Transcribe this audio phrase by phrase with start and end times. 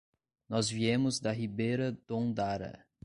[0.49, 2.87] Nós viemos da Ribera d'Ondara.